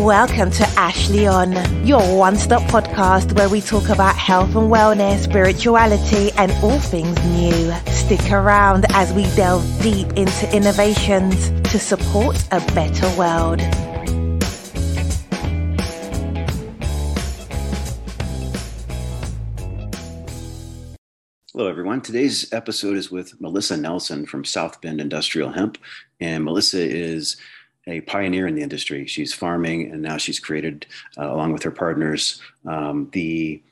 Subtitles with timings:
[0.00, 1.52] Welcome to Ashley On,
[1.86, 7.22] your one stop podcast where we talk about health and wellness, spirituality, and all things
[7.26, 7.70] new.
[7.92, 13.60] Stick around as we delve deep into innovations to support a better world.
[21.52, 22.00] Hello, everyone.
[22.00, 25.76] Today's episode is with Melissa Nelson from South Bend Industrial Hemp.
[26.20, 27.36] And Melissa is
[27.86, 29.06] a pioneer in the industry.
[29.06, 30.86] She's farming, and now she's created,
[31.18, 33.62] uh, along with her partners, um, the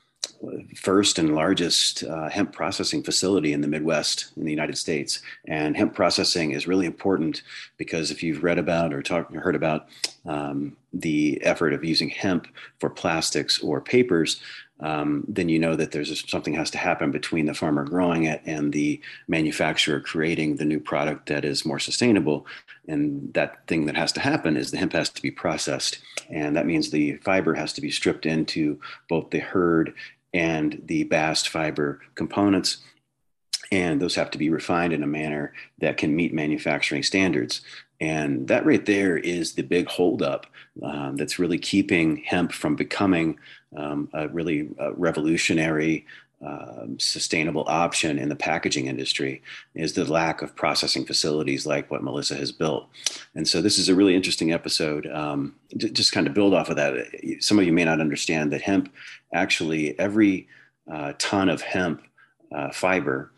[0.75, 5.21] first and largest uh, hemp processing facility in the Midwest in the United States.
[5.47, 7.41] And hemp processing is really important
[7.77, 9.03] because if you've read about or
[9.39, 9.89] heard about
[10.25, 12.47] um, the effort of using hemp
[12.79, 14.41] for plastics or papers,
[14.81, 18.41] um, then you know that there's something has to happen between the farmer growing it
[18.45, 22.45] and the manufacturer creating the new product that is more sustainable.
[22.87, 25.99] And that thing that has to happen is the hemp has to be processed.
[26.29, 29.93] And that means the fiber has to be stripped into both the hurd
[30.33, 32.77] and the bast fiber components.
[33.71, 37.61] And those have to be refined in a manner that can meet manufacturing standards.
[38.01, 40.45] And that right there is the big holdup
[40.81, 43.37] um, that's really keeping hemp from becoming
[43.75, 46.05] um, a really uh, revolutionary,
[46.41, 49.41] um, sustainable option in the packaging industry
[49.75, 52.87] is the lack of processing facilities like what Melissa has built.
[53.35, 55.05] And so this is a really interesting episode.
[55.07, 57.05] Um, just kind of build off of that.
[57.41, 58.93] Some of you may not understand that hemp
[59.33, 60.47] actually, every
[60.89, 62.01] uh, ton of hemp
[62.55, 63.31] uh, fiber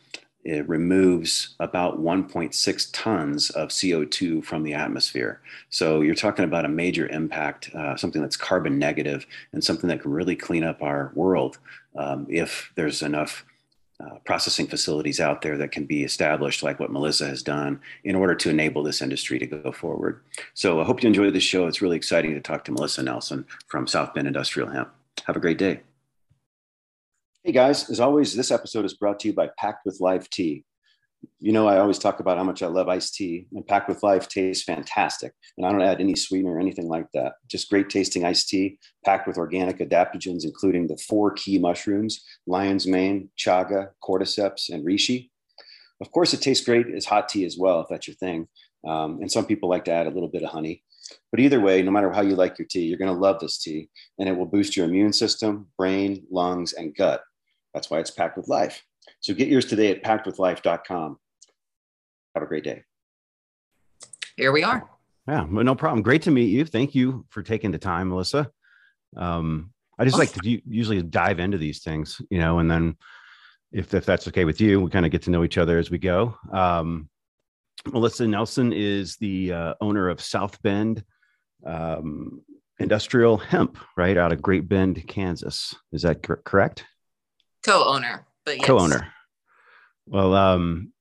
[0.43, 5.39] it removes about 1.6 tons of CO2 from the atmosphere.
[5.69, 10.01] So you're talking about a major impact, uh, something that's carbon negative, and something that
[10.01, 11.59] can really clean up our world
[11.95, 13.45] um, if there's enough
[14.01, 18.15] uh, processing facilities out there that can be established, like what Melissa has done, in
[18.15, 20.21] order to enable this industry to go forward.
[20.55, 21.67] So I hope you enjoy this show.
[21.67, 24.89] It's really exciting to talk to Melissa Nelson from South Bend Industrial Hemp.
[25.25, 25.81] Have a great day.
[27.43, 30.63] Hey guys, as always, this episode is brought to you by Packed with Life Tea.
[31.39, 34.03] You know, I always talk about how much I love iced tea, and Packed with
[34.03, 35.33] Life tastes fantastic.
[35.57, 37.33] And I don't add any sweetener or anything like that.
[37.47, 42.85] Just great tasting iced tea, packed with organic adaptogens, including the four key mushrooms lion's
[42.85, 45.31] mane, chaga, cordyceps, and reishi.
[45.99, 48.49] Of course, it tastes great as hot tea as well, if that's your thing.
[48.87, 50.83] Um, and some people like to add a little bit of honey.
[51.31, 53.57] But either way, no matter how you like your tea, you're going to love this
[53.57, 57.23] tea, and it will boost your immune system, brain, lungs, and gut
[57.73, 58.83] that's why it's packed with life.
[59.19, 61.19] So get yours today at packedwithlife.com.
[62.35, 62.83] Have a great day.
[64.37, 64.89] Here we are.
[65.27, 66.01] Yeah, no problem.
[66.01, 66.65] Great to meet you.
[66.65, 68.49] Thank you for taking the time, Melissa.
[69.15, 72.97] Um, I just like to usually dive into these things, you know, and then
[73.71, 75.91] if, if that's okay with you, we kind of get to know each other as
[75.91, 76.35] we go.
[76.51, 77.09] Um,
[77.87, 81.03] Melissa Nelson is the uh, owner of South Bend
[81.65, 82.41] um,
[82.79, 85.75] Industrial Hemp, right out of Great Bend, Kansas.
[85.91, 86.85] Is that cor- correct?
[87.63, 88.65] Co-owner, but yes.
[88.65, 89.07] co-owner.
[90.07, 90.91] Well, um,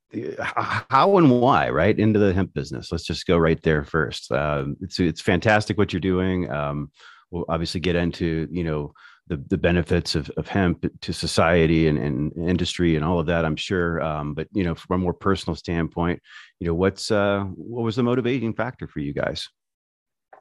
[0.91, 2.91] how and why, right, into the hemp business?
[2.91, 4.31] Let's just go right there first.
[4.31, 6.51] Uh, it's it's fantastic what you're doing.
[6.51, 6.91] Um,
[7.31, 8.93] we'll obviously get into you know
[9.29, 13.45] the the benefits of, of hemp to society and, and industry and all of that.
[13.45, 16.21] I'm sure, um, but you know, from a more personal standpoint,
[16.59, 19.49] you know, what's uh, what was the motivating factor for you guys?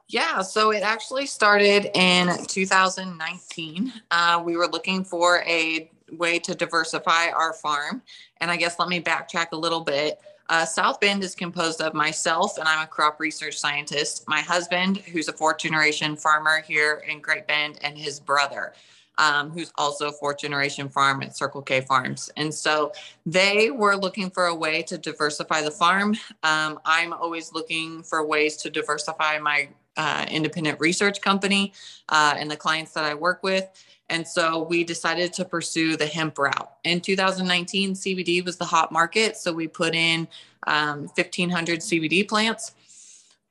[0.08, 3.92] Yeah, so it actually started in 2019.
[4.10, 8.02] Uh, we were looking for a way to diversify our farm.
[8.38, 10.20] And I guess let me backtrack a little bit.
[10.48, 14.96] Uh, South Bend is composed of myself, and I'm a crop research scientist, my husband,
[14.96, 18.72] who's a fourth generation farmer here in Great Bend, and his brother.
[19.18, 22.30] Um, who's also a fourth generation farm at Circle K Farms.
[22.38, 22.92] And so
[23.26, 26.16] they were looking for a way to diversify the farm.
[26.42, 31.74] Um, I'm always looking for ways to diversify my uh, independent research company
[32.08, 33.68] uh, and the clients that I work with.
[34.10, 36.70] And so we decided to pursue the hemp route.
[36.82, 39.36] In 2019, CBD was the hot market.
[39.36, 40.26] So we put in
[40.66, 42.74] um, 1,500 CBD plants.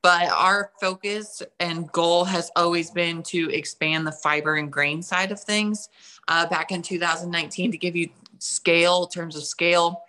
[0.01, 5.31] But our focus and goal has always been to expand the fiber and grain side
[5.31, 5.89] of things.
[6.27, 8.09] Uh, back in 2019, to give you
[8.39, 10.03] scale, terms of scale,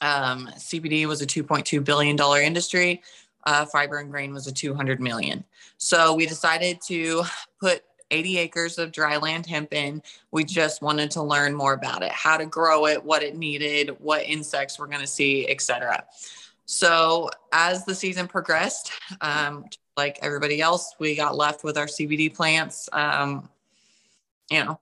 [0.00, 3.00] um, CBD was a 2.2 billion dollar industry.
[3.44, 5.44] Uh, fiber and grain was a 200 million.
[5.78, 7.24] So we decided to
[7.60, 7.82] put
[8.12, 10.02] 80 acres of dry land hemp in.
[10.30, 13.96] We just wanted to learn more about it, how to grow it, what it needed,
[13.98, 16.04] what insects we're going to see, etc.
[16.66, 19.64] So as the season progressed, um,
[19.96, 22.88] like everybody else, we got left with our CBD plants.
[22.92, 23.48] Um,
[24.50, 24.78] you know,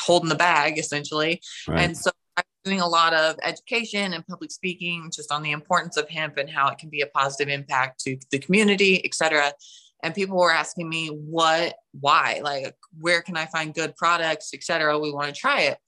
[0.00, 1.40] holding the bag essentially.
[1.66, 1.80] Right.
[1.80, 5.96] And so I'm doing a lot of education and public speaking just on the importance
[5.96, 9.52] of hemp and how it can be a positive impact to the community, et cetera.
[10.02, 12.40] And people were asking me what why?
[12.42, 15.78] Like where can i find good products etc we want to try it.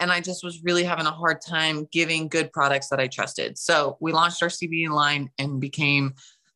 [0.00, 3.58] And i just was really having a hard time giving good products that i trusted.
[3.58, 6.14] So we launched our cbd line and became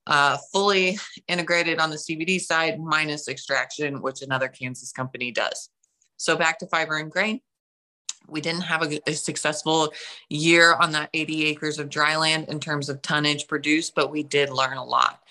[0.09, 5.71] uh, fully integrated on the cbd side minus extraction which another kansas company does.
[6.17, 7.41] So back to fiber and grain.
[8.29, 9.93] We didn't have a, a, successful
[10.29, 14.23] year on that 80 acres of dry land in terms of tonnage produced, but we
[14.23, 15.22] did learn a lot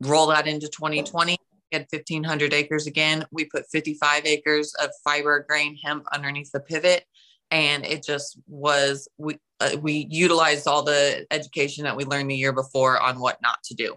[0.00, 1.36] roll that into 2020
[1.72, 3.24] We had 1500 acres again.
[3.30, 7.04] We put 55 acres of fiber grain hemp underneath the pivot.
[7.50, 12.36] And it just was we uh, we utilized all the education that we learned the
[12.36, 13.96] year before on what not to do.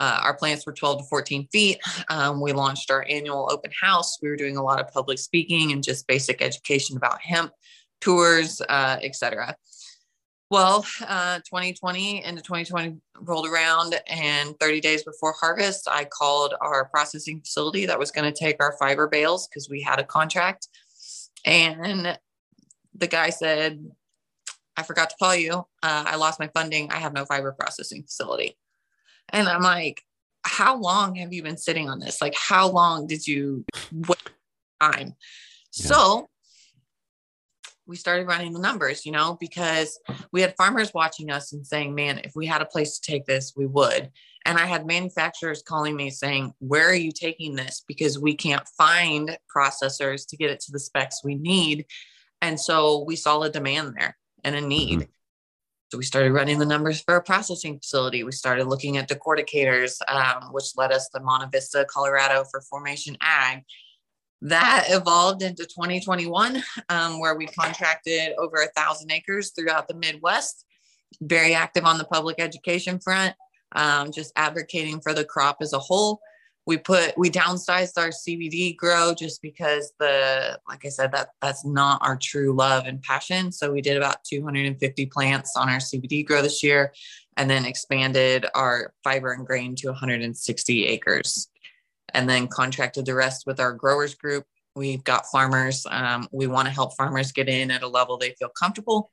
[0.00, 1.78] Uh, our plants were 12 to 14 feet.
[2.08, 4.18] Um, we launched our annual open house.
[4.22, 7.52] We were doing a lot of public speaking and just basic education about hemp
[8.00, 9.56] tours uh, etc
[10.50, 16.86] well, uh, 2020 into 2020 rolled around, and 30 days before harvest, I called our
[16.86, 20.68] processing facility that was going to take our fiber bales because we had a contract.
[21.44, 22.18] And
[22.94, 23.84] the guy said,
[24.76, 25.52] I forgot to call you.
[25.82, 26.90] Uh, I lost my funding.
[26.90, 28.56] I have no fiber processing facility.
[29.30, 30.02] And I'm like,
[30.44, 32.22] how long have you been sitting on this?
[32.22, 33.64] Like, how long did you
[34.06, 34.18] what
[34.80, 35.08] time?
[35.08, 35.86] Yeah.
[35.86, 36.28] So
[37.88, 39.98] we started running the numbers, you know, because
[40.30, 43.24] we had farmers watching us and saying, man, if we had a place to take
[43.24, 44.10] this, we would.
[44.44, 47.82] And I had manufacturers calling me saying, where are you taking this?
[47.88, 51.86] Because we can't find processors to get it to the specs we need.
[52.42, 55.00] And so we saw a demand there and a need.
[55.00, 55.10] Mm-hmm.
[55.90, 58.22] So we started running the numbers for a processing facility.
[58.22, 63.16] We started looking at decorticators, um, which led us to Monte Vista, Colorado for Formation
[63.22, 63.64] Ag
[64.42, 70.64] that evolved into 2021 um, where we contracted over a thousand acres throughout the midwest.
[71.20, 73.34] Very active on the public education front
[73.72, 76.20] um, just advocating for the crop as a whole.
[76.66, 81.64] We put we downsized our cbd grow just because the like i said that that's
[81.64, 83.52] not our true love and passion.
[83.52, 86.92] So we did about 250 plants on our cbd grow this year
[87.38, 91.48] and then expanded our fiber and grain to 160 acres
[92.14, 94.44] and then contracted the rest with our growers group.
[94.74, 95.86] We've got farmers.
[95.90, 99.10] Um, we want to help farmers get in at a level they feel comfortable.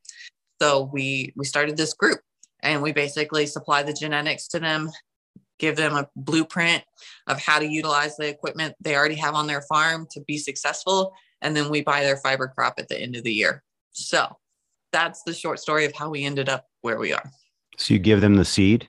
[0.61, 2.21] So we we started this group,
[2.61, 4.91] and we basically supply the genetics to them,
[5.59, 6.83] give them a blueprint
[7.27, 11.13] of how to utilize the equipment they already have on their farm to be successful,
[11.41, 13.63] and then we buy their fiber crop at the end of the year.
[13.91, 14.37] So
[14.91, 17.31] that's the short story of how we ended up where we are.
[17.77, 18.87] So you give them the seed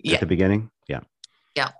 [0.00, 0.14] yeah.
[0.14, 0.70] at the beginning?
[0.88, 1.00] Yeah.
[1.56, 1.70] Yeah.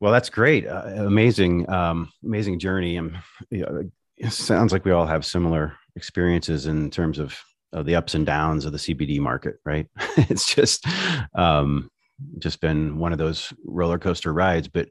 [0.00, 0.66] Well, that's great.
[0.66, 2.96] Uh, amazing, um, amazing journey.
[2.96, 3.18] And
[3.50, 7.36] you know, it sounds like we all have similar experiences in terms of,
[7.72, 9.86] of the ups and downs of the CBD market, right?
[10.16, 10.86] it's just,
[11.34, 11.90] um,
[12.38, 14.68] just been one of those roller coaster rides.
[14.68, 14.88] But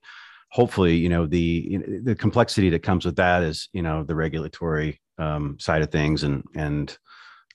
[0.52, 5.02] hopefully, you know, the the complexity that comes with that is, you know, the regulatory
[5.18, 6.98] um, side of things and and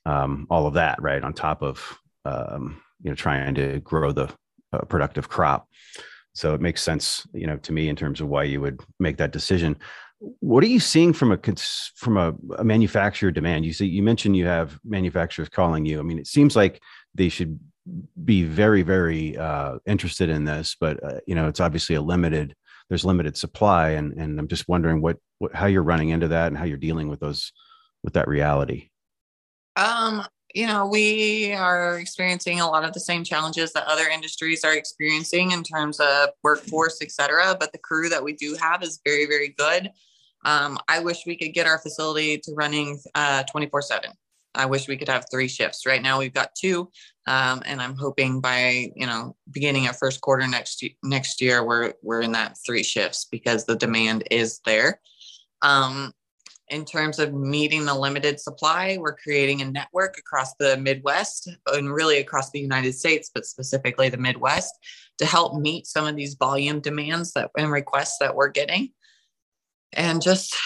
[0.05, 1.23] um, all of that, right?
[1.23, 4.29] On top of um, you know trying to grow the
[4.73, 5.69] uh, productive crop.
[6.35, 9.19] So it makes sense, you know, to me in terms of why you would make
[9.19, 9.77] that decision.
[10.19, 11.39] What are you seeing from a
[11.97, 13.65] from a, a manufacturer demand?
[13.65, 15.99] You see, you mentioned you have manufacturers calling you.
[15.99, 16.81] I mean, it seems like
[17.15, 17.59] they should
[18.25, 22.55] be very, very uh, interested in this, but uh, you know, it's obviously a limited.
[22.89, 26.49] There's limited supply, and and I'm just wondering what, what how you're running into that
[26.49, 27.53] and how you're dealing with those
[28.05, 28.91] with that reality.
[29.77, 34.65] Um, you know, we are experiencing a lot of the same challenges that other industries
[34.65, 37.57] are experiencing in terms of workforce, et cetera.
[37.59, 39.91] But the crew that we do have is very, very good.
[40.45, 44.11] Um, I wish we could get our facility to running uh, 24 uh, 7.
[44.55, 45.87] I wish we could have three shifts.
[45.87, 46.91] Right now we've got two,
[47.27, 51.95] um, and I'm hoping by you know beginning of first quarter next next year we're
[52.03, 55.01] we're in that three shifts because the demand is there.
[55.63, 56.13] Um,
[56.73, 61.93] in terms of meeting the limited supply, we're creating a network across the Midwest and
[61.93, 64.73] really across the United States, but specifically the Midwest
[65.19, 68.91] to help meet some of these volume demands that and requests that we're getting
[69.93, 70.57] and just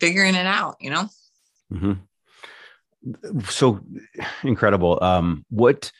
[0.00, 1.06] figuring it out, you know?
[1.70, 3.40] Mm-hmm.
[3.44, 3.80] So
[4.42, 4.98] incredible.
[5.02, 5.92] Um, what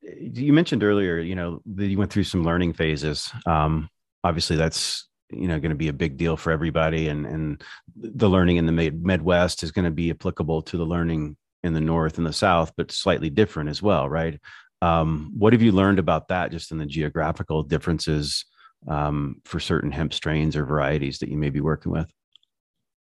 [0.00, 3.30] you mentioned earlier, you know, that you went through some learning phases.
[3.44, 3.90] Um,
[4.24, 7.62] obviously that's you know going to be a big deal for everybody and and
[7.96, 11.80] the learning in the midwest is going to be applicable to the learning in the
[11.80, 14.40] north and the south but slightly different as well right?
[14.80, 18.44] Um, what have you learned about that just in the geographical differences
[18.88, 22.10] um, for certain hemp strains or varieties that you may be working with?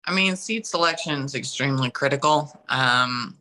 [0.07, 2.53] I mean seed selection is extremely critical.
[2.69, 3.39] Um,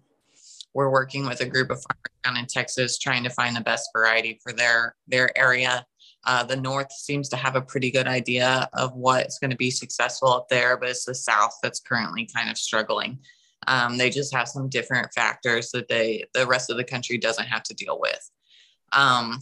[0.74, 3.90] we're working with a group of farmers down in texas trying to find the best
[3.94, 5.86] variety for their their area
[6.26, 9.72] Uh, the North seems to have a pretty good idea of what's going to be
[9.72, 13.20] successful up there, but it's the South that's currently kind of struggling.
[13.68, 17.48] Um, they just have some different factors that they the rest of the country doesn't
[17.48, 18.30] have to deal with.
[18.94, 19.42] Um,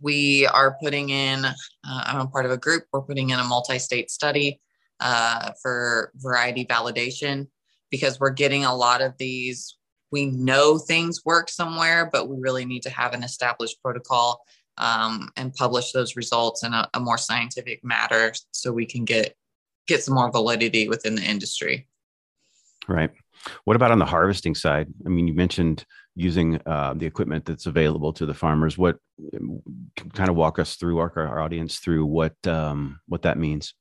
[0.00, 1.44] we are putting in.
[1.44, 1.54] Uh,
[1.84, 2.84] I'm a part of a group.
[2.92, 4.60] We're putting in a multi-state study
[5.00, 7.48] uh, for variety validation
[7.90, 9.76] because we're getting a lot of these.
[10.10, 14.44] We know things work somewhere, but we really need to have an established protocol
[14.78, 19.34] um, and publish those results in a, a more scientific matter so we can get
[19.86, 21.88] get some more validity within the industry.
[22.86, 23.10] Right.
[23.64, 24.88] What about on the harvesting side?
[25.06, 28.76] I mean, you mentioned using uh, the equipment that's available to the farmers.
[28.76, 28.96] What
[30.12, 33.74] kind of walk us through our, our audience through what um, what that means?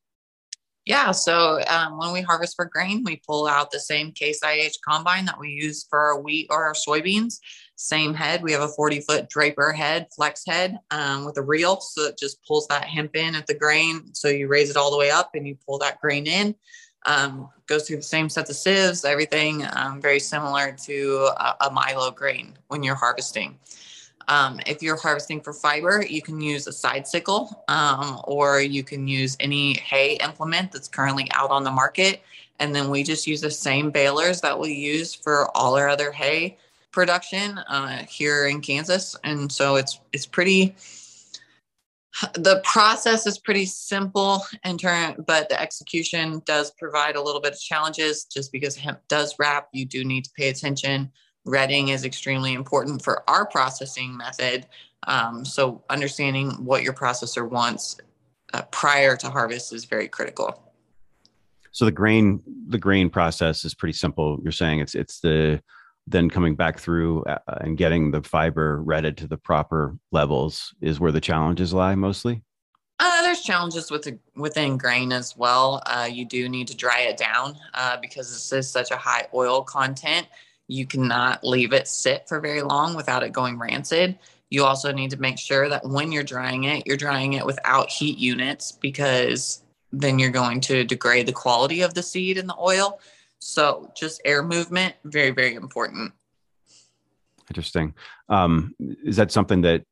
[0.88, 4.72] Yeah, so um, when we harvest for grain, we pull out the same Case IH
[4.88, 7.39] combine that we use for our wheat or our soybeans.
[7.75, 8.41] Same head.
[8.41, 11.82] We have a 40 foot draper head, flex head um, with a reel.
[11.82, 14.13] So it just pulls that hemp in at the grain.
[14.13, 16.56] So you raise it all the way up and you pull that grain in.
[17.06, 21.70] Um, goes through the same sets of sieves, everything um, very similar to a, a
[21.70, 23.60] milo grain when you're harvesting.
[24.27, 28.84] Um, if you're harvesting for fiber, you can use a side sickle um, or you
[28.84, 32.22] can use any hay implement that's currently out on the market.
[32.60, 36.12] And then we just use the same balers that we use for all our other
[36.12, 36.57] hay
[36.91, 39.15] production uh, here in Kansas.
[39.24, 40.75] And so it's it's pretty
[42.34, 47.53] the process is pretty simple in turn, but the execution does provide a little bit
[47.53, 49.69] of challenges just because hemp does wrap.
[49.72, 51.12] You do need to pay attention
[51.48, 54.68] Retting is extremely important for our processing method.
[55.08, 57.98] Um, so understanding what your processor wants
[58.54, 60.62] uh, prior to harvest is very critical.
[61.72, 64.39] So the grain the grain process is pretty simple.
[64.44, 65.62] You're saying it's it's the
[66.08, 71.00] then coming back through uh, and getting the fiber retted to the proper levels is
[71.00, 72.42] where the challenges lie mostly.
[73.00, 75.84] Uh, there's challenges with the, within grain as well.
[75.86, 79.27] Uh, you do need to dry it down uh, because this is such a high
[79.34, 80.27] oil content
[80.67, 84.17] you cannot leave it sit for very long without it going rancid.
[84.50, 87.89] You also need to make sure that when you're drying it, you're drying it without
[87.89, 92.57] heat units because then you're going to degrade the quality of the seed and the
[92.59, 93.00] oil.
[93.39, 96.13] So just air movement, very, very important.
[97.50, 97.93] Interesting.
[98.29, 99.83] Um, is that something that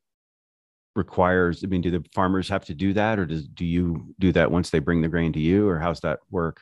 [0.94, 4.32] requires, I mean, do the farmers have to do that or does, do you do
[4.32, 6.60] that once they bring the grain to you or how's that work?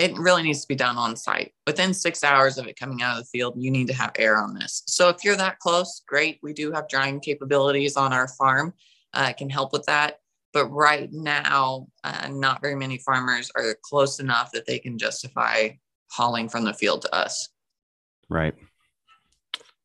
[0.00, 1.52] It really needs to be done on site.
[1.66, 4.38] Within six hours of it coming out of the field, you need to have air
[4.38, 4.82] on this.
[4.86, 6.40] So if you're that close, great.
[6.42, 8.72] We do have drying capabilities on our farm.
[9.12, 10.16] Uh, can help with that.
[10.54, 15.68] But right now, uh, not very many farmers are close enough that they can justify
[16.12, 17.50] hauling from the field to us.
[18.30, 18.54] Right.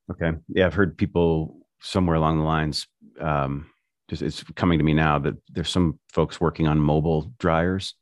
[0.09, 0.31] Okay.
[0.47, 2.87] Yeah, I've heard people somewhere along the lines.
[3.19, 3.69] Um,
[4.07, 7.95] just it's coming to me now that there's some folks working on mobile dryers.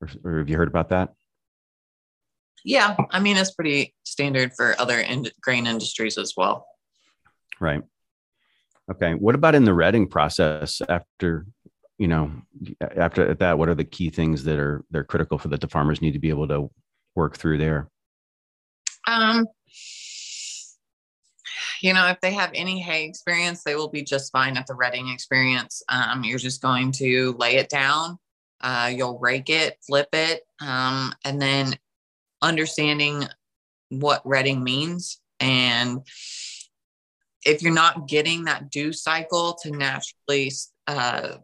[0.00, 1.14] Or, or have you heard about that?
[2.64, 6.66] Yeah, I mean it's pretty standard for other in- grain industries as well.
[7.60, 7.82] Right.
[8.90, 9.14] Okay.
[9.14, 11.46] What about in the retting process after,
[11.98, 12.32] you know,
[12.80, 13.58] after that?
[13.58, 16.18] What are the key things that are they're critical for that the farmers need to
[16.18, 16.70] be able to
[17.14, 17.88] work through there?
[19.06, 19.46] Um,
[21.80, 24.74] you know, if they have any hay experience, they will be just fine at the
[24.74, 25.82] retting experience.
[25.88, 28.18] Um, you're just going to lay it down.
[28.60, 31.74] Uh, you'll rake it, flip it, um, and then
[32.42, 33.24] understanding
[33.88, 36.02] what retting means and
[37.44, 40.50] if you're not getting that dew cycle to naturally
[40.86, 41.36] uh,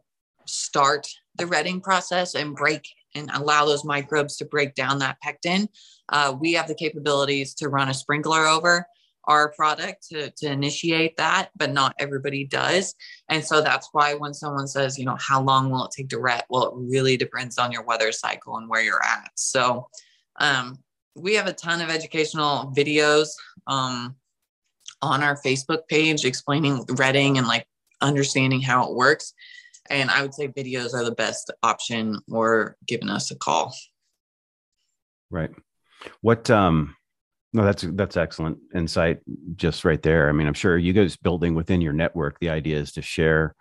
[0.46, 5.68] start the retting process and break and allow those microbes to break down that pectin,
[6.10, 8.86] uh, we have the capabilities to run a sprinkler over
[9.24, 12.94] our product to, to initiate that, but not everybody does.
[13.28, 16.18] And so that's why when someone says, you know, how long will it take to
[16.18, 16.46] ret?
[16.48, 19.30] Well, it really depends on your weather cycle and where you're at.
[19.34, 19.88] So
[20.40, 20.78] um,
[21.18, 23.28] we have a ton of educational videos
[23.66, 24.16] um,
[25.02, 27.66] on our Facebook page explaining Retting and like
[28.00, 29.34] understanding how it works.
[29.90, 33.74] And I would say videos are the best option or giving us a call.
[35.30, 35.50] Right.
[36.20, 36.94] What um
[37.52, 39.20] no that's that's excellent insight
[39.56, 40.28] just right there.
[40.28, 43.54] I mean, I'm sure you guys building within your network, the idea is to share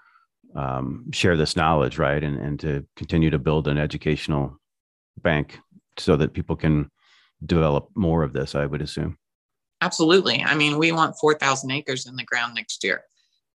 [0.55, 2.23] um share this knowledge, right?
[2.23, 4.59] And and to continue to build an educational
[5.21, 5.59] bank
[5.97, 6.91] so that people can
[7.45, 9.17] develop more of this, I would assume.
[9.81, 10.43] Absolutely.
[10.43, 13.03] I mean, we want 4,000 acres in the ground next year.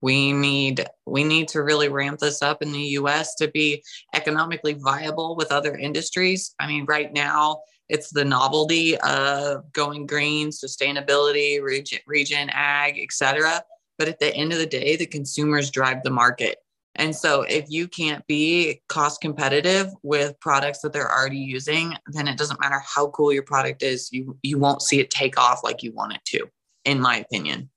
[0.03, 3.83] We need we need to really ramp this up in the US to be
[4.15, 6.55] economically viable with other industries.
[6.59, 7.61] I mean, right now
[7.91, 13.63] it's the novelty of going green, sustainability, regen, regen ag, etc.
[13.99, 16.59] But at the end of the day, the consumers drive the market.
[17.01, 22.29] And so if you can't be cost competitive with products that they're already using, then
[22.29, 25.65] it doesn't matter how cool your product is, you you won't see it take off
[25.65, 26.47] like you want it to,
[26.85, 27.71] in my opinion.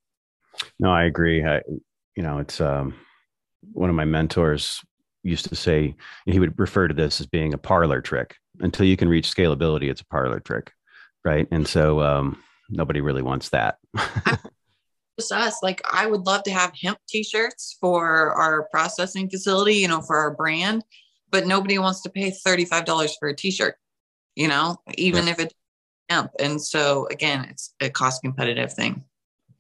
[0.78, 1.42] No, I agree.
[1.46, 1.62] I,
[2.18, 2.96] you know, it's um,
[3.72, 4.82] one of my mentors
[5.24, 8.36] used to say he would refer to this as being a parlor trick.
[8.60, 10.74] Until you can reach scalability, it's a parlor trick,
[11.24, 11.48] right?
[11.50, 13.78] And so um, nobody really wants that.
[15.20, 15.62] just us.
[15.62, 20.18] Like I would love to have hemp t-shirts for our processing facility, you know, for
[20.18, 20.84] our brand,
[21.32, 23.76] but nobody wants to pay $35 for a t-shirt,
[24.36, 25.32] you know, even yeah.
[25.32, 25.54] if it's
[26.10, 26.32] hemp.
[26.40, 29.04] And so again, it's a cost competitive thing.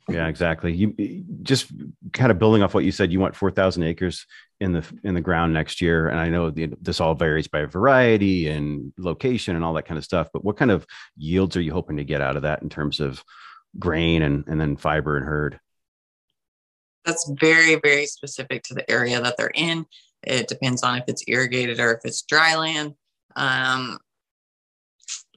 [0.10, 0.74] Yeah, exactly.
[0.74, 1.72] You eh, just
[2.12, 3.12] kind of building off what you said.
[3.12, 4.26] You want four thousand acres
[4.60, 7.66] in the in the ground next year, and I know the, this all varies by
[7.66, 10.28] variety and location and all that kind of stuff.
[10.34, 13.00] But what kind of yields are you hoping to get out of that in terms
[13.00, 13.24] of
[13.80, 15.60] grain and, and then fiber and hurd.
[17.06, 19.86] That's very, very specific to the area that they're in.
[20.24, 22.94] It depends on if it's irrigated or if it's dry land.
[23.36, 24.00] Um,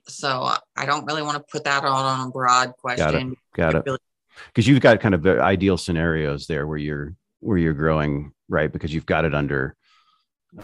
[0.06, 3.36] so I don't really want to put that all on a broad question.
[3.54, 3.84] Got it.
[3.84, 4.00] Got it.
[4.46, 8.70] Because you've got kind of the ideal scenarios there where you're where you're growing right
[8.72, 9.76] because you've got it under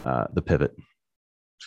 [0.05, 0.75] uh, the pivot.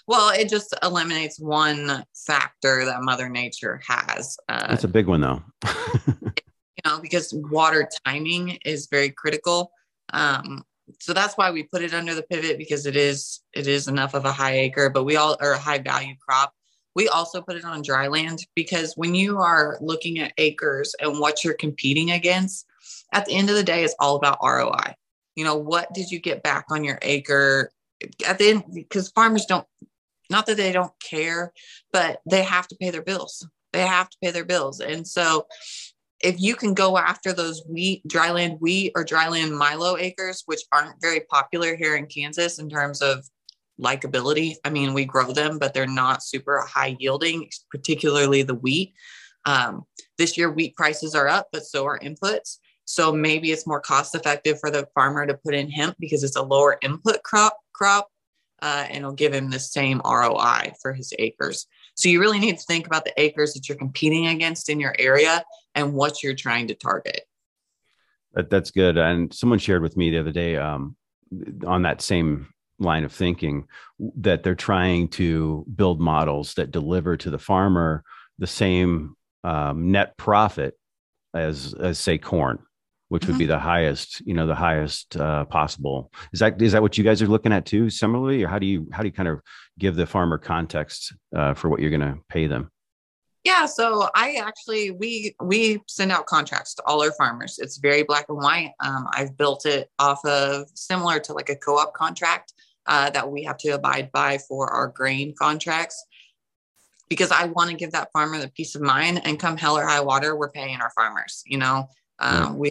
[0.07, 4.37] Well, it just eliminates one factor that Mother Nature has.
[4.49, 5.43] Uh, That's a big one, though.
[6.07, 9.71] you know, because water timing is very critical.
[10.13, 10.63] Um,
[11.01, 14.15] so that's why we put it under the pivot because it is it is enough
[14.15, 16.53] of a high acre, but we all are a high value crop.
[16.95, 21.19] We also put it on dry land because when you are looking at acres and
[21.19, 22.67] what you're competing against,
[23.13, 24.95] at the end of the day, it's all about ROI.
[25.35, 27.71] You know, what did you get back on your acre?
[28.27, 29.67] At the end, because farmers don't
[30.29, 31.53] not that they don't care,
[31.93, 33.47] but they have to pay their bills.
[33.73, 34.81] They have to pay their bills.
[34.81, 35.47] And so
[36.21, 41.01] if you can go after those wheat, dryland wheat or dryland Milo acres, which aren't
[41.01, 43.25] very popular here in Kansas in terms of
[43.81, 44.55] likability.
[44.65, 48.95] I mean, we grow them, but they're not super high yielding, particularly the wheat.
[49.45, 49.85] Um,
[50.19, 52.59] this year, wheat prices are up, but so are inputs.
[52.87, 56.37] So maybe it's more cost effective for the farmer to put in hemp because it's
[56.37, 58.09] a lower input crop crop
[58.63, 61.67] uh, and it'll give him the same ROI for his acres.
[61.95, 64.95] So you really need to think about the acres that you're competing against in your
[64.99, 65.45] area
[65.75, 67.23] and what you're trying to target.
[68.35, 68.97] That, that's good.
[68.97, 70.97] And someone shared with me the other day um,
[71.67, 73.67] on that same line of thinking
[74.19, 78.05] that they're trying to build models that deliver to the farmer
[78.39, 80.79] the same um, net profit
[81.35, 82.59] as as say corn
[83.09, 83.33] which mm-hmm.
[83.33, 86.11] would be the highest, you know, the highest uh, possible.
[86.33, 88.67] Is that is that what you guys are looking at too, similarly, or how do
[88.67, 89.41] you how do you kind of
[89.79, 92.71] give the farmer context uh, for what you're going to pay them?
[93.45, 97.59] Yeah, so I actually we we send out contracts to all our farmers.
[97.61, 98.73] It's very black and white.
[98.81, 102.53] Um, I've built it off of similar to like a co-op contract
[102.87, 106.05] uh, that we have to abide by for our grain contracts
[107.09, 109.87] because I want to give that farmer the peace of mind and come hell or
[109.87, 111.43] high water, we're paying our farmers.
[111.47, 111.89] You know,
[112.19, 112.71] um, we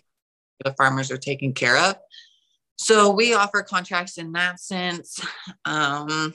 [0.63, 1.95] the farmers are taken care of.
[2.77, 5.19] So we offer contracts in that sense.
[5.65, 6.33] Um,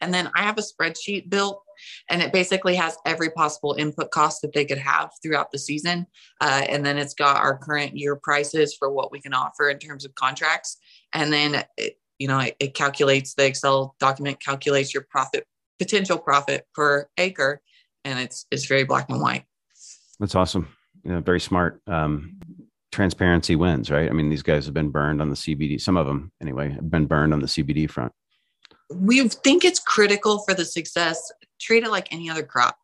[0.00, 1.62] and then I have a spreadsheet built
[2.08, 6.06] and it basically has every possible input cost that they could have throughout the season.
[6.40, 9.78] Uh, and then it's got our current year prices for what we can offer in
[9.78, 10.78] terms of contracts.
[11.12, 15.46] And then, it, you know, it, it calculates the Excel document calculates your profit,
[15.78, 17.60] potential profit per acre.
[18.04, 19.44] And it's, it's very black and white.
[20.18, 20.68] That's awesome.
[21.04, 21.80] Very smart.
[21.86, 22.40] Um,
[22.92, 24.08] transparency wins, right?
[24.08, 25.80] I mean, these guys have been burned on the CBD.
[25.80, 28.12] Some of them, anyway, have been burned on the CBD front.
[28.92, 31.30] We think it's critical for the success.
[31.60, 32.76] Treat it like any other crop.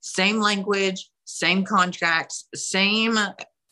[0.00, 3.18] Same language, same contracts, same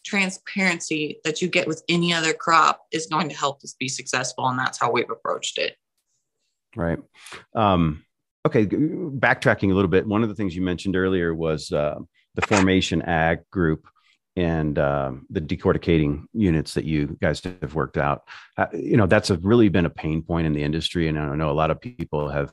[0.04, 4.48] transparency that you get with any other crop is going to help us be successful.
[4.48, 5.76] And that's how we've approached it.
[6.74, 6.98] Right.
[7.54, 8.04] Um,
[8.46, 8.66] okay.
[8.66, 10.06] Backtracking a little bit.
[10.06, 11.96] One of the things you mentioned earlier was uh,
[12.34, 13.86] the Formation Ag group
[14.36, 18.22] and uh, the decorticating units that you guys have worked out.
[18.58, 21.08] Uh, you know, that's a, really been a pain point in the industry.
[21.08, 22.52] And I know a lot of people have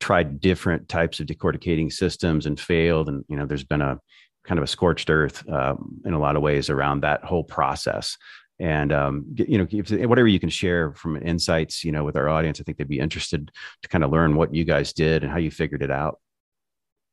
[0.00, 3.08] tried different types of decorticating systems and failed.
[3.08, 4.00] And, you know, there's been a
[4.44, 8.16] kind of a scorched earth um, in a lot of ways around that whole process.
[8.58, 12.28] And, um, you know, if, whatever you can share from insights, you know, with our
[12.28, 15.30] audience, I think they'd be interested to kind of learn what you guys did and
[15.30, 16.18] how you figured it out.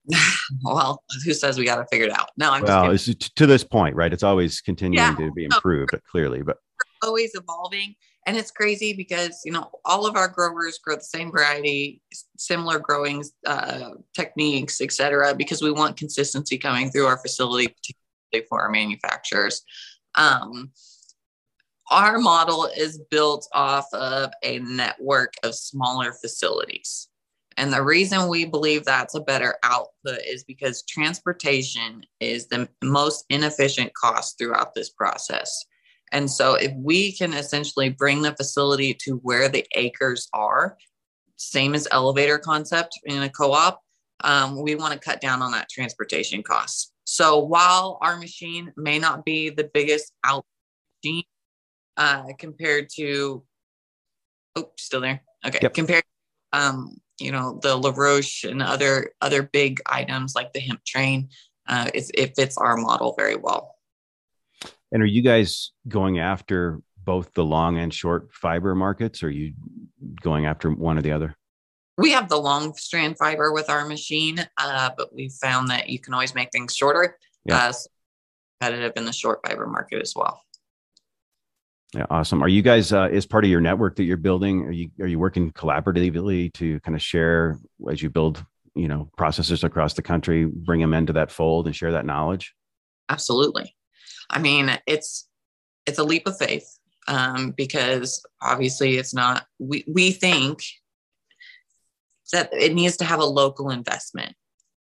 [0.63, 2.29] well, who says we got to figure it out?
[2.37, 4.13] No, I'm well, to this point, right?
[4.13, 5.15] It's always continuing yeah.
[5.15, 6.57] to be improved, no, clearly, but
[7.03, 7.95] always evolving.
[8.27, 12.01] And it's crazy because you know all of our growers grow the same variety,
[12.37, 15.35] similar growing uh, techniques, etc.
[15.35, 19.61] Because we want consistency coming through our facility, particularly for our manufacturers.
[20.15, 20.71] Um,
[21.91, 27.09] our model is built off of a network of smaller facilities.
[27.57, 33.25] And the reason we believe that's a better output is because transportation is the most
[33.29, 35.65] inefficient cost throughout this process.
[36.11, 40.77] And so, if we can essentially bring the facility to where the acres are,
[41.37, 43.81] same as elevator concept in a co op,
[44.23, 46.93] um, we want to cut down on that transportation cost.
[47.05, 50.45] So, while our machine may not be the biggest out
[51.03, 51.23] machine
[51.97, 53.43] uh, compared to,
[54.55, 55.21] oh, still there?
[55.45, 55.59] Okay.
[55.61, 55.73] Yep.
[55.73, 56.03] Compared
[56.53, 61.29] um, you know the LaRoche and other other big items like the HempTrain.
[61.67, 63.75] Uh, it, it fits our model very well.
[64.91, 69.23] And are you guys going after both the long and short fiber markets?
[69.23, 69.53] Or are you
[70.21, 71.35] going after one or the other?
[71.97, 75.99] We have the long strand fiber with our machine, uh, but we found that you
[75.99, 77.17] can always make things shorter.
[77.45, 77.57] Yeah.
[77.57, 77.89] Uh, so
[78.59, 80.41] competitive in the short fiber market as well.
[81.95, 82.43] Yeah, awesome.
[82.43, 84.63] Are you guys uh, as part of your network that you're building?
[84.63, 87.57] Are you are you working collaboratively to kind of share
[87.89, 88.43] as you build,
[88.75, 92.53] you know, processes across the country, bring them into that fold and share that knowledge?
[93.07, 93.73] Absolutely.
[94.29, 95.29] I mean, it's
[95.85, 96.67] it's a leap of faith
[97.07, 99.45] um, because obviously it's not.
[99.59, 100.63] We we think
[102.33, 104.33] that it needs to have a local investment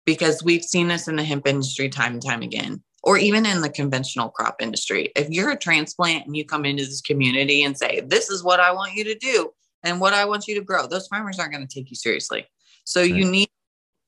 [0.05, 3.61] because we've seen this in the hemp industry time and time again or even in
[3.61, 5.13] the conventional crop industry.
[5.15, 8.61] If you're a transplant and you come into this community and say, This is what
[8.61, 9.51] I want you to do
[9.83, 12.47] and what I want you to grow, those farmers aren't going to take you seriously.
[12.85, 13.15] So right.
[13.15, 13.49] you need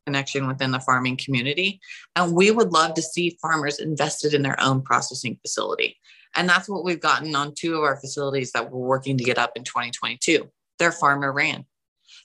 [0.07, 1.81] connection within the farming community.
[2.15, 5.97] And we would love to see farmers invested in their own processing facility.
[6.37, 9.39] And that's what we've gotten on two of our facilities that we're working to get
[9.39, 10.49] up in 2022.
[10.79, 11.65] They're farmer ran.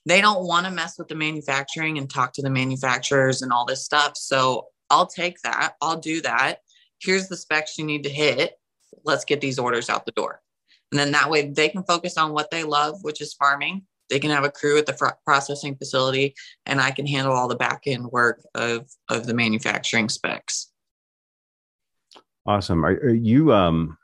[0.06, 3.66] They don't want to mess with the manufacturing and talk to the manufacturers and all
[3.66, 4.14] this stuff.
[4.16, 5.76] So I'll take that.
[5.82, 6.60] I'll do that.
[7.00, 8.54] Here's the specs you need to hit.
[9.06, 10.42] Let's get these orders out the door.
[10.92, 13.84] And then that way they can focus on what they love, which is farming.
[14.10, 17.48] They can have a crew at the fr- processing facility, and I can handle all
[17.48, 20.70] the back end work of, of the manufacturing specs.
[22.46, 22.84] Awesome.
[22.84, 23.98] Are, are you, um,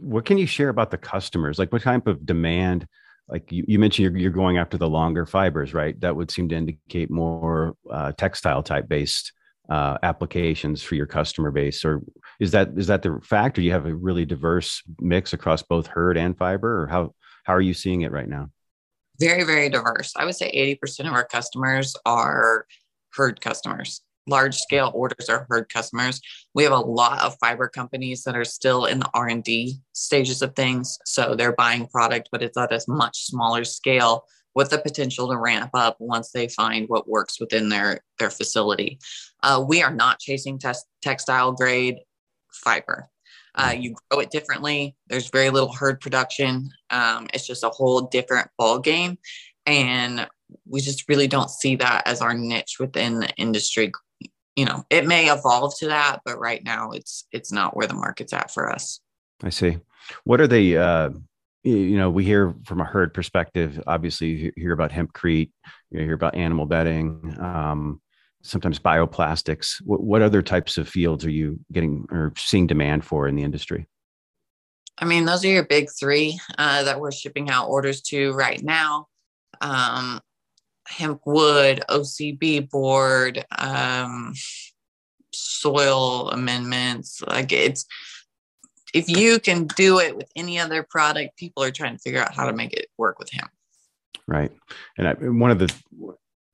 [0.00, 1.58] what can you share about the customers?
[1.58, 2.86] Like what type of demand?
[3.28, 6.00] Like you, you mentioned you're, you're going after the longer fibers, right?
[6.00, 9.32] That would seem to indicate more uh, textile type based
[9.68, 12.02] uh, applications for your customer base or
[12.40, 15.86] is that is that the fact or you have a really diverse mix across both
[15.86, 18.50] hurd and fiber or how how are you seeing it right now?
[19.18, 20.12] Very very diverse.
[20.16, 22.66] I would say 80% of our customers are
[23.12, 24.02] hurd customers.
[24.28, 26.20] Large scale orders are hurd customers.
[26.52, 30.54] We have a lot of fiber companies that are still in the r&d stages of
[30.54, 34.24] things so they're buying product but it's at a much smaller scale
[34.56, 38.98] with the potential to ramp up once they find what works within their their facility.
[39.42, 41.98] Uh, we are not chasing test, textile grade
[42.52, 43.08] fiber.
[43.54, 44.96] Uh, you grow it differently.
[45.08, 46.70] There's very little hurd production.
[46.90, 49.18] Um, it's just a whole different ball game,
[49.66, 50.26] and
[50.66, 53.92] we just really don't see that as our niche within the industry.
[54.56, 57.94] You know, it may evolve to that, but right now it's it's not where the
[57.94, 59.00] market's at for us.
[59.42, 59.78] I see.
[60.24, 61.10] What are the uh,
[61.66, 65.50] you know, we hear from a hurd perspective, obviously you hear about hempcrete,
[65.90, 68.00] you hear about animal bedding, um,
[68.42, 69.82] sometimes bioplastics.
[69.84, 73.42] What, what other types of fields are you getting or seeing demand for in the
[73.42, 73.88] industry?
[74.98, 78.62] I mean, those are your big three uh, that we're shipping out orders to right
[78.62, 79.08] now.
[79.60, 80.20] Um,
[80.86, 84.34] hemp wood, OSB board, um,
[85.34, 87.20] soil amendments.
[87.26, 87.86] Like it's
[88.96, 92.34] if you can do it with any other product, people are trying to figure out
[92.34, 93.46] how to make it work with him.
[94.26, 94.50] Right.
[94.96, 95.72] And I, one of the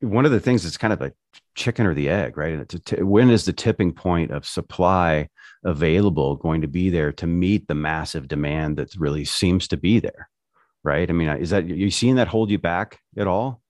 [0.00, 1.12] one of the things that's kind of a
[1.54, 2.68] chicken or the egg, right?
[2.68, 5.28] T- when is the tipping point of supply
[5.64, 10.00] available going to be there to meet the massive demand that really seems to be
[10.00, 10.28] there?
[10.82, 11.08] Right.
[11.08, 13.61] I mean, is that you seeing that hold you back at all?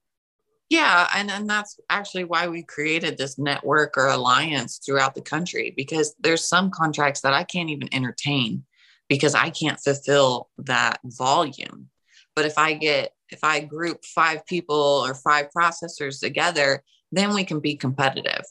[0.69, 5.73] Yeah, and, and that's actually why we created this network or alliance throughout the country
[5.75, 8.63] because there's some contracts that I can't even entertain
[9.07, 11.89] because I can't fulfill that volume.
[12.35, 17.43] But if I get if I group five people or five processors together, then we
[17.43, 18.43] can be competitive.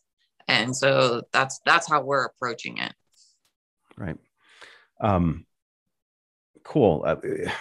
[0.49, 2.93] And so that's that's how we're approaching it.
[3.97, 4.17] Right.
[5.01, 5.47] Um
[6.63, 7.05] cool.
[7.07, 7.53] Uh, let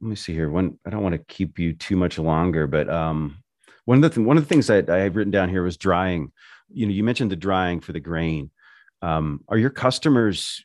[0.00, 0.50] me see here.
[0.50, 3.42] One I don't want to keep you too much longer, but um
[3.88, 5.78] one of the th- one of the things that I have written down here was
[5.78, 6.30] drying.
[6.70, 8.50] You know, you mentioned the drying for the grain.
[9.00, 10.62] Um, are your customers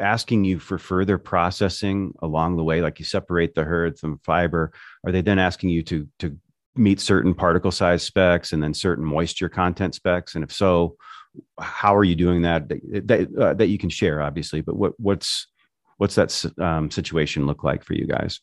[0.00, 4.72] asking you for further processing along the way, like you separate the hurd from fiber?
[5.04, 6.38] Are they then asking you to to
[6.74, 10.34] meet certain particle size specs and then certain moisture content specs?
[10.34, 10.96] And if so,
[11.60, 12.70] how are you doing that?
[12.70, 14.62] That uh, that you can share, obviously.
[14.62, 15.46] But what what's
[15.98, 18.40] what's that um, situation look like for you guys?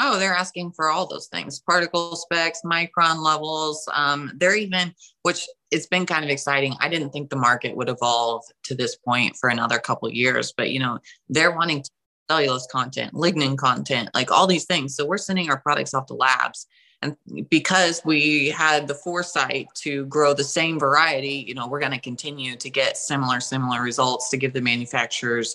[0.00, 3.88] Oh, they're asking for all those things particle specs, micron levels.
[3.92, 6.74] Um, they're even, which it's been kind of exciting.
[6.80, 10.70] I didn't think the market would evolve to this point for another couple years, but
[10.70, 11.84] you know, they're wanting
[12.28, 14.96] cellulose content, lignin content, like all these things.
[14.96, 16.66] So we're sending our products off to labs.
[17.02, 17.16] And
[17.50, 22.00] because we had the foresight to grow the same variety, you know, we're going to
[22.00, 25.54] continue to get similar, similar results to give the manufacturers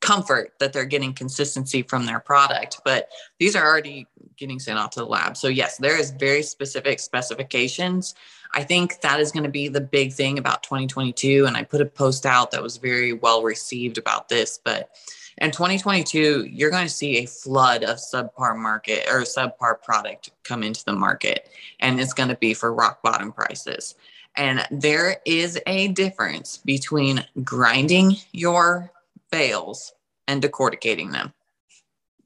[0.00, 2.80] comfort that they're getting consistency from their product.
[2.84, 4.06] But these are already
[4.36, 5.36] getting sent off to the lab.
[5.36, 8.14] So, yes, there is very specific specifications.
[8.54, 11.46] I think that is going to be the big thing about 2022.
[11.46, 14.58] And I put a post out that was very well received about this.
[14.62, 14.90] But
[15.38, 20.62] in 2022, you're going to see a flood of subpar market or subpar product come
[20.62, 23.96] into the market, and it's going to be for rock bottom prices.
[24.36, 28.90] And there is a difference between grinding your
[29.30, 29.92] bales
[30.28, 31.32] and decorticating them.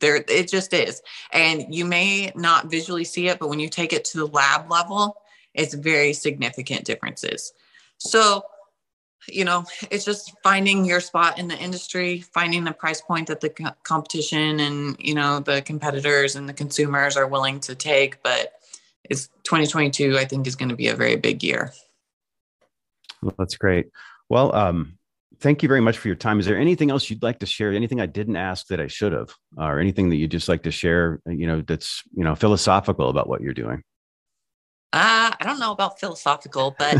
[0.01, 1.03] There, it just is.
[1.33, 4.71] And you may not visually see it, but when you take it to the lab
[4.71, 5.17] level,
[5.55, 7.53] it's very significant differences.
[7.99, 8.45] So,
[9.29, 13.41] you know, it's just finding your spot in the industry, finding the price point that
[13.41, 18.23] the co- competition and, you know, the competitors and the consumers are willing to take.
[18.23, 18.55] But
[19.05, 21.73] it's 2022, I think, is going to be a very big year.
[23.21, 23.91] Well, that's great.
[24.31, 24.99] Well, um,
[25.40, 26.38] thank you very much for your time.
[26.38, 27.72] Is there anything else you'd like to share?
[27.72, 30.70] Anything I didn't ask that I should have, or anything that you'd just like to
[30.70, 31.20] share?
[31.26, 33.83] You know, that's you know philosophical about what you're doing.
[34.92, 36.96] Uh, I don't know about philosophical, but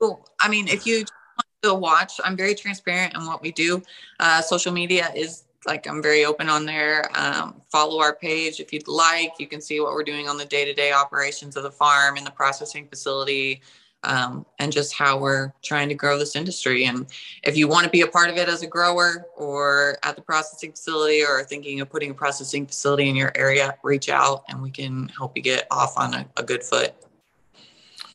[0.40, 3.82] I mean, if you want to watch, I'm very transparent in what we do.
[4.20, 7.10] Uh, social media is like I'm very open on there.
[7.14, 9.32] Um, follow our page if you'd like.
[9.38, 12.16] You can see what we're doing on the day to day operations of the farm
[12.16, 13.62] and the processing facility
[14.04, 16.84] um, and just how we're trying to grow this industry.
[16.84, 17.06] And
[17.42, 20.22] if you want to be a part of it as a grower or at the
[20.22, 24.62] processing facility or thinking of putting a processing facility in your area, reach out and
[24.62, 26.94] we can help you get off on a, a good foot.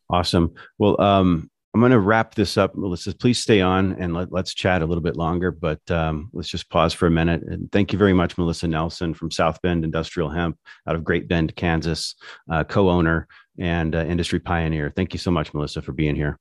[0.09, 0.53] Awesome.
[0.77, 2.75] Well, um, I'm going to wrap this up.
[2.75, 6.49] Melissa, please stay on and let, us chat a little bit longer, but um, let's
[6.49, 7.43] just pause for a minute.
[7.43, 11.29] And thank you very much, Melissa Nelson from South Bend Industrial Hemp out of Great
[11.29, 12.15] Bend, Kansas,
[12.51, 13.25] uh, co owner
[13.61, 14.91] and uh, industry pioneer.
[14.93, 16.39] Thank you so much, Melissa, for being here.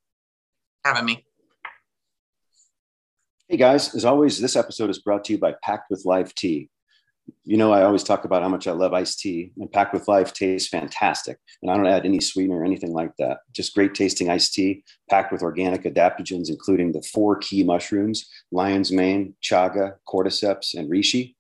[0.85, 1.27] Having me.
[3.47, 6.71] Hey guys, as always, this episode is brought to you by Packed with Life Tea.
[7.45, 10.09] You know, I always talk about how much I love iced tea, and Packed with
[10.09, 11.37] Life tastes fantastic.
[11.61, 13.41] And I don't add any sweetener or anything like that.
[13.53, 18.91] Just great tasting iced tea, packed with organic adaptogens, including the four key mushrooms lion's
[18.91, 21.35] mane, chaga, cordyceps, and reishi.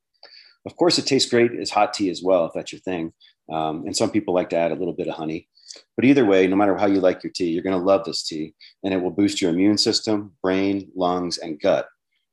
[0.66, 3.14] Of course, it tastes great as hot tea as well, if that's your thing.
[3.50, 5.48] Um, and some people like to add a little bit of honey.
[5.96, 8.22] But either way, no matter how you like your tea, you're going to love this
[8.22, 11.88] tea and it will boost your immune system, brain, lungs, and gut.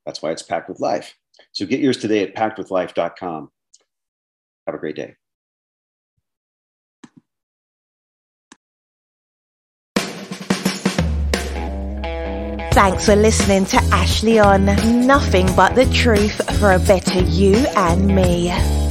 [0.05, 1.15] That's why it's packed with life.
[1.51, 3.51] So get yours today at packedwithlife.com.
[4.65, 5.15] Have a great day.
[12.77, 14.65] Thanks for listening to Ashley on
[15.07, 18.86] Nothing But the Truth for a Better You and Me.